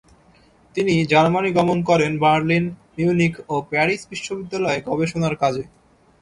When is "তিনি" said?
0.75-0.93